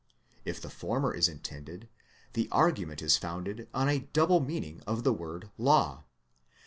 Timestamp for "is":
3.03-3.17